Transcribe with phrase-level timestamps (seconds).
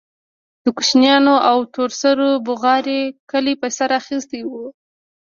[0.63, 2.99] د کوچنيانو او تور سرو بوغارو
[3.31, 4.51] کلى په سر اخيستى و.